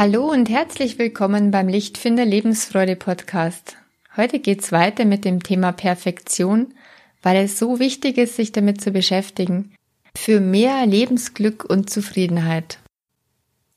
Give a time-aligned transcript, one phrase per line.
[0.00, 3.76] Hallo und herzlich willkommen beim Lichtfinder Lebensfreude Podcast.
[4.16, 6.72] Heute geht's weiter mit dem Thema Perfektion,
[7.20, 9.74] weil es so wichtig ist, sich damit zu beschäftigen,
[10.16, 12.78] für mehr Lebensglück und Zufriedenheit.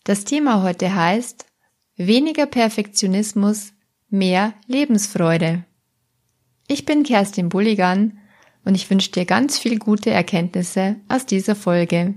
[0.05, 1.45] Das Thema heute heißt
[1.97, 3.73] weniger Perfektionismus,
[4.09, 5.65] mehr Lebensfreude.
[6.69, 8.17] Ich bin Kerstin Bulligan
[8.63, 12.13] und ich wünsche dir ganz viel gute Erkenntnisse aus dieser Folge.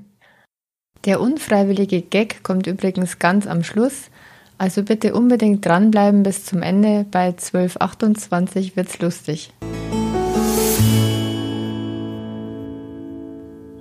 [1.05, 4.11] Der unfreiwillige Gag kommt übrigens ganz am Schluss,
[4.59, 7.05] also bitte unbedingt dranbleiben bis zum Ende.
[7.11, 9.53] Bei 12.28 wird's lustig.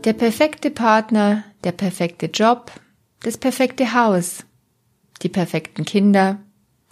[0.04, 2.72] Der perfekte Partner, der perfekte Job,
[3.22, 4.46] das perfekte Haus,
[5.24, 6.38] die perfekten Kinder,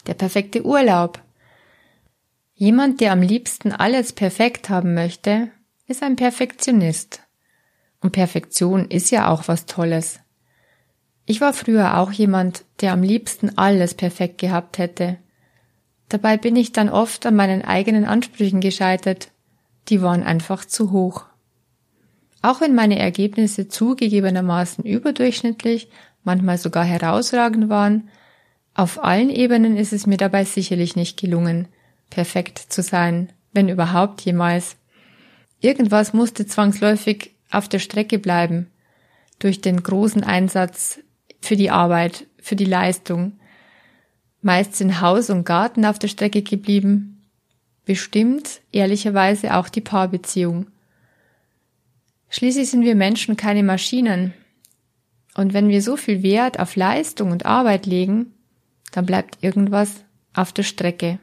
[0.08, 1.22] der perfekte Urlaub.
[2.55, 5.50] Jemand, der am liebsten alles perfekt haben möchte,
[5.88, 7.23] ist ein Perfektionist.
[8.04, 10.20] Und Perfektion ist ja auch was Tolles.
[11.26, 15.18] Ich war früher auch jemand, der am liebsten alles perfekt gehabt hätte.
[16.10, 19.30] Dabei bin ich dann oft an meinen eigenen Ansprüchen gescheitert.
[19.88, 21.23] Die waren einfach zu hoch.
[22.42, 25.90] Auch wenn meine Ergebnisse zugegebenermaßen überdurchschnittlich,
[26.26, 28.10] manchmal sogar herausragend waren,
[28.73, 31.70] auf allen Ebenen ist es mir dabei sicherlich nicht gelungen,
[32.10, 34.76] perfekt zu sein, wenn überhaupt jemals.
[35.62, 38.68] Irgendwas musste zwangsläufig auf der Strecke bleiben,
[39.40, 41.00] durch den großen Einsatz
[41.42, 43.34] für die Arbeit, für die Leistung.
[44.42, 47.22] Meist sind Haus und Garten auf der Strecke geblieben.
[47.86, 50.68] Bestimmt, ehrlicherweise, auch die Paarbeziehung.
[52.30, 54.34] Schließlich sind wir Menschen keine Maschinen.
[55.36, 58.34] Und wenn wir so viel Wert auf Leistung und Arbeit legen,
[58.92, 61.20] dann bleibt irgendwas auf der Strecke.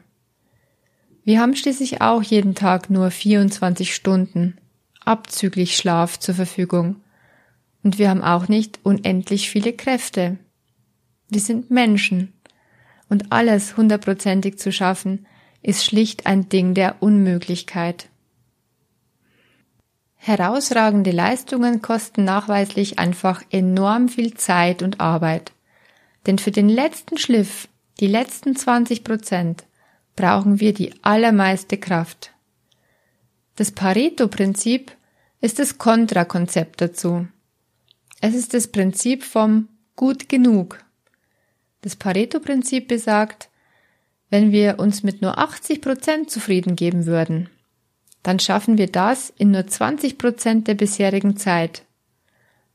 [1.23, 4.57] Wir haben schließlich auch jeden Tag nur 24 Stunden
[5.05, 6.97] abzüglich Schlaf zur Verfügung.
[7.83, 10.37] Und wir haben auch nicht unendlich viele Kräfte.
[11.29, 12.33] Wir sind Menschen.
[13.09, 15.25] Und alles hundertprozentig zu schaffen,
[15.61, 18.07] ist schlicht ein Ding der Unmöglichkeit.
[20.15, 25.51] Herausragende Leistungen kosten nachweislich einfach enorm viel Zeit und Arbeit.
[26.27, 27.67] Denn für den letzten Schliff,
[27.99, 29.65] die letzten 20 Prozent,
[30.15, 32.30] brauchen wir die allermeiste Kraft.
[33.55, 34.91] Das Pareto-Prinzip
[35.41, 37.27] ist das Kontrakonzept dazu.
[38.21, 40.83] Es ist das Prinzip vom gut genug.
[41.81, 43.49] Das Pareto-Prinzip besagt,
[44.29, 47.49] wenn wir uns mit nur 80 Prozent zufrieden geben würden,
[48.23, 51.83] dann schaffen wir das in nur 20 Prozent der bisherigen Zeit.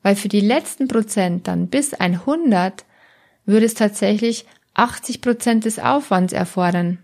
[0.02, 2.84] Weil für die letzten Prozent dann bis 100
[3.46, 4.44] würde es tatsächlich
[4.74, 6.98] 80 Prozent des Aufwands erfordern.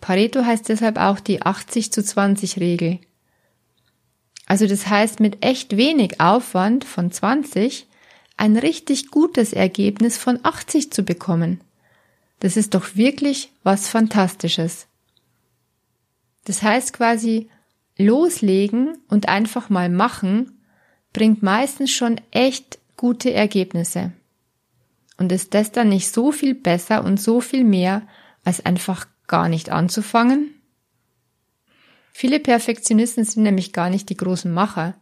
[0.00, 2.98] Pareto heißt deshalb auch die 80 zu 20 Regel.
[4.46, 7.86] Also das heißt, mit echt wenig Aufwand von 20
[8.36, 11.60] ein richtig gutes Ergebnis von 80 zu bekommen.
[12.40, 14.86] Das ist doch wirklich was Fantastisches.
[16.44, 17.50] Das heißt quasi,
[17.98, 20.58] loslegen und einfach mal machen
[21.12, 24.12] bringt meistens schon echt gute Ergebnisse.
[25.18, 28.02] Und ist das dann nicht so viel besser und so viel mehr,
[28.42, 30.60] als einfach gar nicht anzufangen?
[32.12, 34.94] Viele Perfektionisten sind nämlich gar nicht die großen Macher.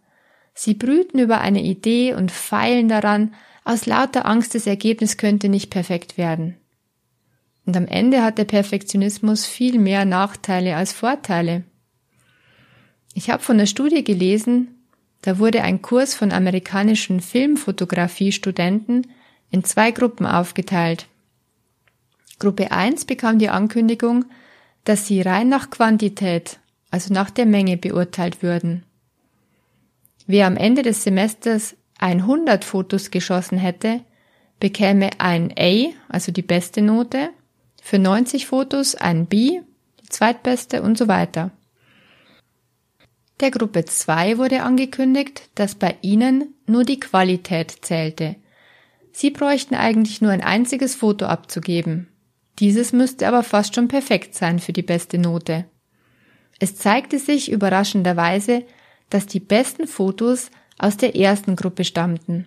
[0.55, 3.34] Sie brüten über eine Idee und feilen daran,
[3.65, 6.56] aus lauter Angst, das Ergebnis könnte nicht perfekt werden.
[7.67, 11.65] Und am Ende hat der Perfektionismus viel mehr Nachteile als Vorteile.
[13.15, 14.87] Ich habe von der Studie gelesen,
[15.22, 19.09] da wurde ein Kurs von amerikanischen Filmfotografie-Studenten
[19.50, 21.09] in zwei Gruppen aufgeteilt.
[22.38, 24.26] Gruppe 1 bekam die Ankündigung,
[24.84, 26.59] dass sie rein nach Quantität
[26.91, 28.84] also nach der Menge beurteilt würden.
[30.26, 34.00] Wer am Ende des Semesters 100 Fotos geschossen hätte,
[34.60, 37.31] bekäme ein A, also die beste Note,
[37.82, 39.61] für 90 Fotos ein B,
[40.02, 41.50] die zweitbeste und so weiter.
[43.40, 48.37] Der Gruppe 2 wurde angekündigt, dass bei ihnen nur die Qualität zählte.
[49.12, 52.08] Sie bräuchten eigentlich nur ein einziges Foto abzugeben.
[52.58, 55.66] Dieses müsste aber fast schon perfekt sein für die beste Note.
[56.58, 58.64] Es zeigte sich überraschenderweise,
[59.10, 62.46] dass die besten Fotos aus der ersten Gruppe stammten.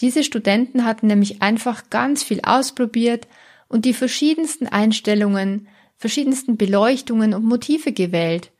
[0.00, 3.26] Diese Studenten hatten nämlich einfach ganz viel ausprobiert
[3.68, 8.50] und die verschiedensten Einstellungen, verschiedensten Beleuchtungen und Motive gewählt.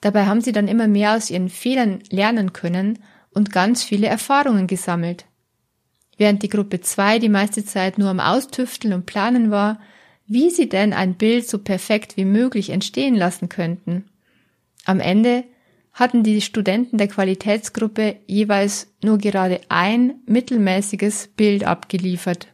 [0.00, 2.98] Dabei haben sie dann immer mehr aus ihren Fehlern lernen können
[3.30, 5.26] und ganz viele Erfahrungen gesammelt.
[6.16, 9.78] Während die Gruppe 2 die meiste Zeit nur am Austüfteln und Planen war,
[10.26, 14.06] wie sie denn ein Bild so perfekt wie möglich entstehen lassen könnten.
[14.84, 15.44] Am Ende
[15.92, 22.48] hatten die Studenten der Qualitätsgruppe jeweils nur gerade ein mittelmäßiges Bild abgeliefert.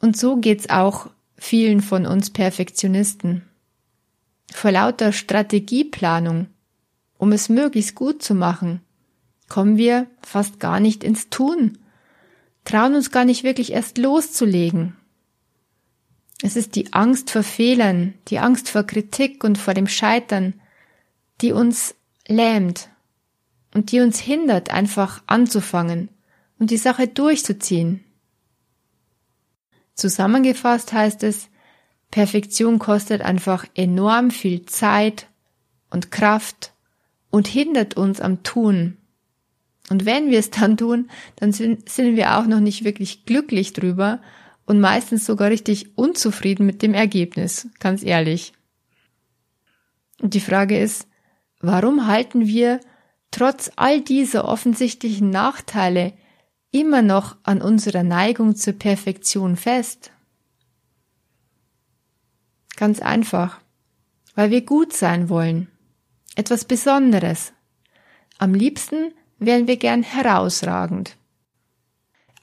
[0.00, 3.42] Und so geht's auch vielen von uns Perfektionisten.
[4.52, 6.46] Vor lauter Strategieplanung,
[7.18, 8.80] um es möglichst gut zu machen,
[9.48, 11.78] kommen wir fast gar nicht ins Tun,
[12.64, 14.96] trauen uns gar nicht wirklich erst loszulegen.
[16.44, 20.52] Es ist die Angst vor Fehlern, die Angst vor Kritik und vor dem Scheitern,
[21.40, 21.94] die uns
[22.28, 22.90] lähmt
[23.72, 26.10] und die uns hindert, einfach anzufangen
[26.58, 28.04] und die Sache durchzuziehen.
[29.94, 31.48] Zusammengefasst heißt es,
[32.10, 35.28] Perfektion kostet einfach enorm viel Zeit
[35.88, 36.74] und Kraft
[37.30, 38.98] und hindert uns am Tun.
[39.88, 44.20] Und wenn wir es dann tun, dann sind, wir auch noch nicht wirklich glücklich drüber
[44.66, 48.52] und meistens sogar richtig unzufrieden mit dem Ergebnis, ganz ehrlich.
[50.20, 51.06] Und die Frage ist,
[51.60, 52.80] warum halten wir
[53.30, 56.14] trotz all dieser offensichtlichen Nachteile
[56.70, 60.12] immer noch an unserer Neigung zur Perfektion fest?
[62.76, 63.60] Ganz einfach,
[64.34, 65.68] weil wir gut sein wollen,
[66.36, 67.52] etwas Besonderes.
[68.38, 71.16] Am liebsten wären wir gern herausragend.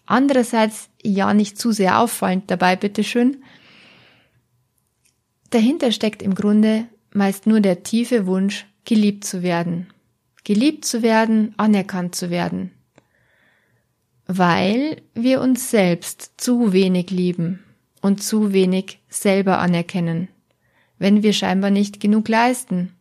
[0.05, 3.43] Andererseits ja nicht zu sehr auffallend dabei, bitteschön.
[5.49, 9.87] Dahinter steckt im Grunde meist nur der tiefe Wunsch, geliebt zu werden.
[10.43, 12.71] Geliebt zu werden, anerkannt zu werden.
[14.25, 17.63] Weil wir uns selbst zu wenig lieben
[18.01, 20.29] und zu wenig selber anerkennen,
[20.97, 22.93] wenn wir scheinbar nicht genug leisten.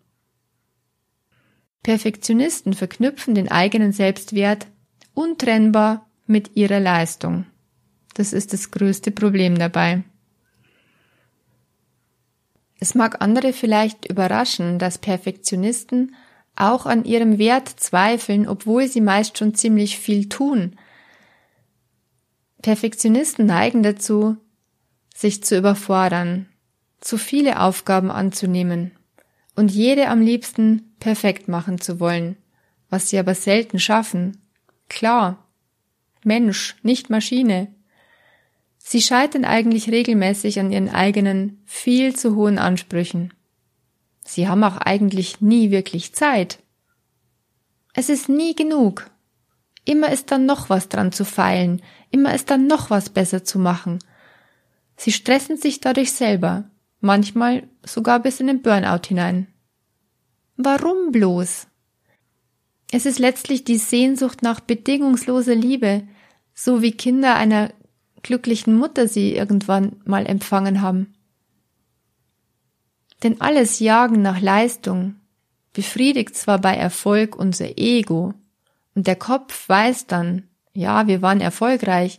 [1.83, 4.67] Perfektionisten verknüpfen den eigenen Selbstwert
[5.15, 7.47] untrennbar mit ihrer Leistung.
[8.15, 10.03] Das ist das größte Problem dabei.
[12.81, 16.15] Es mag andere vielleicht überraschen, dass Perfektionisten
[16.57, 20.77] auch an ihrem Wert zweifeln, obwohl sie meist schon ziemlich viel tun.
[22.63, 24.37] Perfektionisten neigen dazu,
[25.15, 26.49] sich zu überfordern,
[27.01, 28.93] zu viele Aufgaben anzunehmen
[29.57, 32.37] und jede am liebsten perfekt machen zu wollen,
[32.89, 34.39] was sie aber selten schaffen.
[34.89, 35.47] Klar.
[36.25, 37.69] Mensch, nicht Maschine.
[38.83, 43.33] Sie scheitern eigentlich regelmäßig an ihren eigenen, viel zu hohen Ansprüchen.
[44.25, 46.59] Sie haben auch eigentlich nie wirklich Zeit.
[47.95, 49.11] Es ist nie genug.
[49.85, 53.59] Immer ist dann noch was dran zu feilen, immer ist dann noch was besser zu
[53.59, 53.99] machen.
[54.97, 56.65] Sie stressen sich dadurch selber,
[57.01, 59.47] manchmal sogar bis in den Burnout hinein.
[60.57, 61.67] Warum bloß?
[62.93, 66.03] Es ist letztlich die Sehnsucht nach bedingungsloser Liebe,
[66.55, 67.73] so wie Kinder einer
[68.23, 71.15] glücklichen Mutter sie irgendwann mal empfangen haben.
[73.23, 75.17] Denn alles Jagen nach Leistung
[75.73, 78.35] befriedigt zwar bei Erfolg unser Ego,
[78.95, 82.19] und der Kopf weiß dann, ja, wir waren erfolgreich,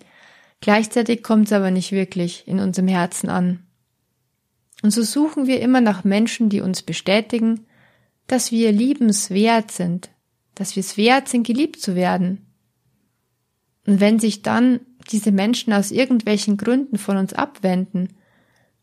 [0.62, 3.66] gleichzeitig kommt es aber nicht wirklich in unserem Herzen an.
[4.82, 7.68] Und so suchen wir immer nach Menschen, die uns bestätigen,
[8.28, 10.10] dass wir liebenswert sind,
[10.56, 12.46] dass wir es wert sind, geliebt zu werden.
[13.86, 18.10] Und wenn sich dann diese Menschen aus irgendwelchen Gründen von uns abwenden,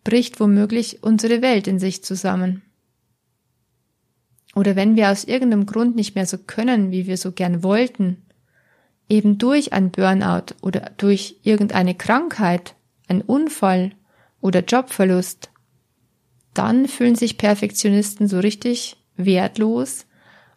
[0.05, 2.62] bricht womöglich unsere Welt in sich zusammen.
[4.54, 8.23] Oder wenn wir aus irgendeinem Grund nicht mehr so können, wie wir so gern wollten,
[9.09, 12.75] eben durch ein Burnout oder durch irgendeine Krankheit,
[13.07, 13.93] ein Unfall
[14.40, 15.50] oder Jobverlust,
[16.54, 20.07] dann fühlen sich Perfektionisten so richtig wertlos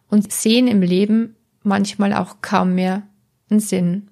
[0.08, 3.02] und sehen im Leben manchmal auch kaum mehr
[3.48, 4.10] einen Sinn.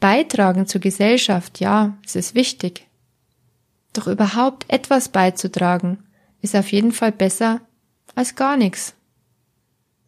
[0.00, 2.86] Beitragen zur Gesellschaft, ja, es ist wichtig.
[3.92, 5.98] Doch überhaupt etwas beizutragen,
[6.40, 7.60] ist auf jeden Fall besser
[8.14, 8.94] als gar nichts.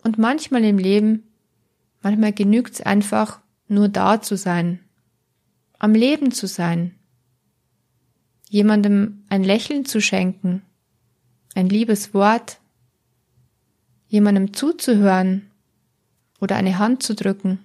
[0.02, 1.24] Und manchmal im Leben,
[2.02, 4.80] manchmal genügt's einfach, nur da zu sein,
[5.78, 6.94] am Leben zu sein,
[8.48, 10.62] jemandem ein Lächeln zu schenken,
[11.54, 12.58] ein liebes Wort,
[14.08, 15.50] jemandem zuzuhören
[16.40, 17.60] oder eine Hand zu drücken.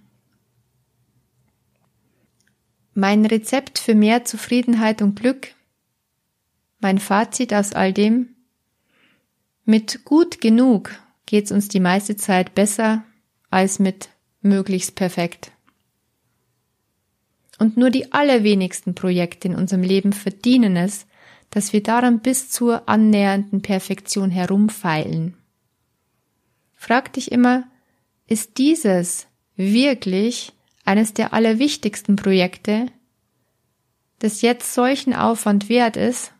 [2.97, 5.53] Mein Rezept für mehr Zufriedenheit und Glück,
[6.79, 8.35] mein Fazit aus all dem,
[9.65, 10.91] mit gut genug
[11.25, 13.03] geht's uns die meiste Zeit besser
[13.49, 14.07] als mit
[14.41, 15.51] möglichst perfekt.
[17.59, 21.05] Und nur die allerwenigsten Projekte in unserem Leben verdienen es,
[21.49, 25.35] dass wir daran bis zur annähernden Perfektion herumfeilen.
[26.75, 27.65] Frag dich immer,
[28.25, 30.54] ist dieses wirklich
[30.85, 32.87] eines der allerwichtigsten Projekte,
[34.19, 36.31] das jetzt solchen Aufwand wert ist?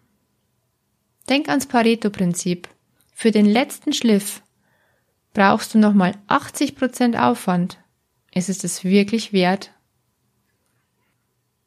[1.29, 2.69] Denk ans Pareto-Prinzip.
[3.13, 4.41] Für den letzten Schliff
[5.33, 7.79] brauchst du nochmal 80% Aufwand.
[8.33, 9.71] Ist es das wirklich wert?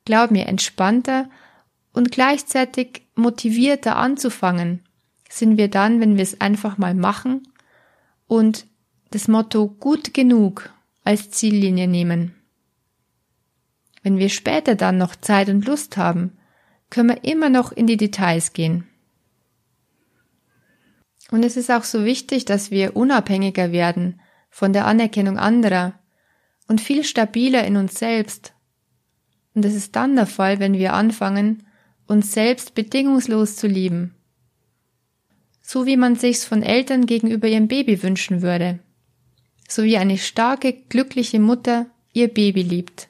[0.09, 1.29] glaub mir, entspannter
[1.93, 4.81] und gleichzeitig motivierter anzufangen
[5.29, 7.47] sind wir dann, wenn wir es einfach mal machen
[8.27, 8.67] und
[9.11, 10.71] das Motto gut genug
[11.05, 12.35] als Ziellinie nehmen.
[14.09, 16.33] Wenn wir später dann noch Zeit und Lust haben,
[16.89, 18.89] können wir immer noch in die Details gehen.
[21.31, 25.93] Und es ist auch so wichtig, dass wir unabhängiger werden von der Anerkennung anderer
[26.69, 28.55] und viel stabiler in uns selbst.
[29.53, 31.67] Und das ist dann der Fall, wenn wir anfangen,
[32.07, 34.15] uns selbst bedingungslos zu lieben.
[35.61, 38.79] So wie man sich's von Eltern gegenüber ihrem Baby wünschen würde.
[39.69, 41.85] So wie eine starke, glückliche Mutter
[42.15, 43.08] ihr Baby liebt.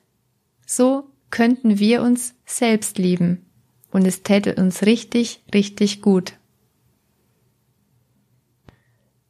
[0.70, 3.46] So könnten wir uns selbst lieben.
[3.90, 6.34] Und es täte uns richtig, richtig gut.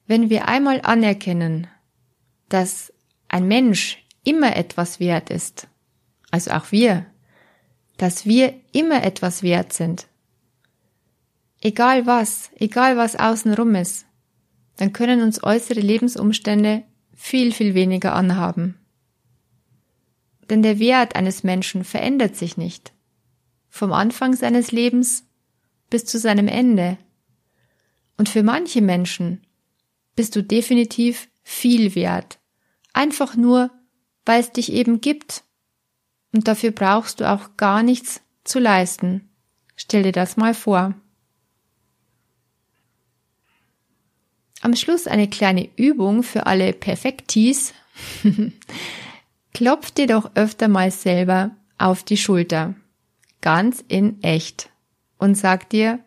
[0.09, 1.69] Wenn wir einmal anerkennen,
[2.49, 2.93] dass
[3.29, 5.69] ein Mensch immer etwas wert ist,
[6.33, 7.07] also auch wir,
[7.99, 10.09] dass wir immer etwas wert sind,
[11.61, 14.07] egal was, egal was außenrum ist,
[14.77, 16.83] dann können uns äußere Lebensumstände
[17.15, 18.77] viel, viel weniger anhaben.
[20.51, 22.93] Denn der Wert eines Menschen verändert sich nicht.
[23.69, 25.25] Vom Anfang seines Lebens
[25.91, 26.99] bis zu seinem Ende.
[28.17, 29.47] Und für manche Menschen
[30.17, 32.39] bist du definitiv viel wert.
[32.93, 33.71] Einfach nur,
[34.25, 35.45] weil es dich eben gibt.
[36.33, 39.31] Und dafür brauchst du auch gar nichts zu leisten.
[39.77, 40.95] Stell dir das mal vor.
[44.61, 47.73] Am Schluss eine kleine Übung für alle Perfektis.
[49.59, 52.77] Klopf dir doch öfter mal selber auf die Schulter.
[53.41, 54.71] Ganz in echt.
[55.19, 55.99] Und sag dir,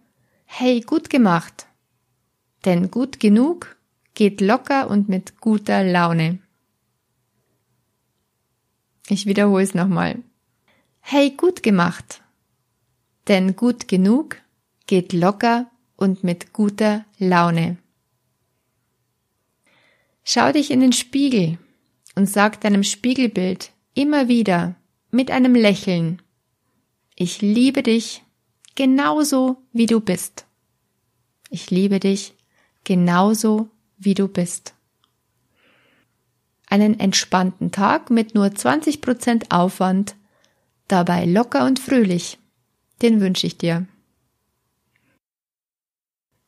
[0.45, 1.67] hey, gut gemacht.
[2.63, 3.75] Denn gut genug
[4.13, 6.39] geht locker und mit guter Laune.
[9.09, 10.23] Ich wiederhole es nochmal.
[11.01, 12.21] Hey, gut gemacht.
[13.27, 14.37] Denn gut genug
[14.87, 17.75] geht locker und mit guter Laune.
[20.23, 21.57] Schau dich in den Spiegel
[22.15, 24.75] und sag deinem Spiegelbild immer wieder
[25.11, 26.21] mit einem Lächeln,
[27.15, 28.23] ich liebe dich
[28.75, 30.45] genauso wie du bist.
[31.49, 32.33] Ich liebe dich
[32.83, 34.73] genauso wie du bist.
[36.67, 40.15] Einen entspannten Tag mit nur 20% Aufwand,
[40.87, 42.39] dabei locker und fröhlich.
[43.01, 43.87] Den wünsche ich dir.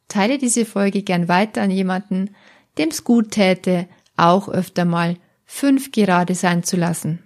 [0.07, 2.35] Teile diese Folge gern weiter an jemanden,
[2.77, 5.17] dem's gut täte, auch öfter mal
[5.53, 7.19] fünf gerade sein zu lassen.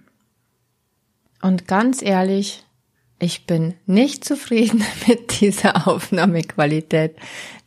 [1.40, 2.62] Und ganz ehrlich,
[3.18, 7.16] ich bin nicht zufrieden mit dieser Aufnahmequalität.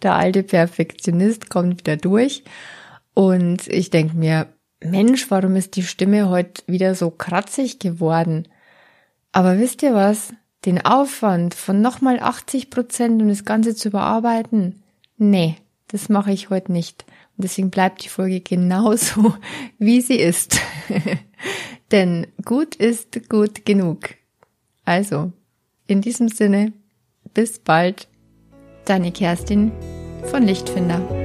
[0.03, 2.43] Der alte Perfektionist kommt wieder durch
[3.15, 4.53] und ich denke mir,
[4.83, 8.47] Mensch, warum ist die Stimme heute wieder so kratzig geworden?
[9.31, 10.33] Aber wisst ihr was?
[10.65, 14.83] Den Aufwand von nochmal 80 Prozent, um das Ganze zu überarbeiten?
[15.17, 15.55] Nee,
[15.87, 17.05] das mache ich heute nicht.
[17.41, 19.35] Deswegen bleibt die Folge genauso,
[19.79, 20.59] wie sie ist.
[21.91, 24.11] Denn gut ist gut genug.
[24.85, 25.31] Also,
[25.87, 26.73] in diesem Sinne,
[27.33, 28.07] bis bald,
[28.85, 29.71] deine Kerstin
[30.23, 31.20] von Lichtfinder.